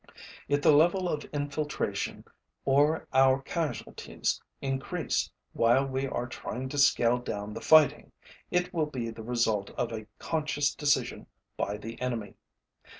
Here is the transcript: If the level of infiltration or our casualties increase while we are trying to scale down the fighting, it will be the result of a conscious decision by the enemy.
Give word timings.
If 0.47 0.63
the 0.63 0.71
level 0.73 1.07
of 1.07 1.25
infiltration 1.31 2.23
or 2.65 3.07
our 3.13 3.39
casualties 3.43 4.41
increase 4.59 5.29
while 5.53 5.85
we 5.85 6.07
are 6.07 6.25
trying 6.25 6.69
to 6.69 6.79
scale 6.79 7.19
down 7.19 7.53
the 7.53 7.61
fighting, 7.61 8.11
it 8.49 8.73
will 8.73 8.87
be 8.87 9.11
the 9.11 9.21
result 9.21 9.69
of 9.77 9.91
a 9.93 10.07
conscious 10.17 10.73
decision 10.73 11.27
by 11.55 11.77
the 11.77 12.01
enemy. 12.01 12.33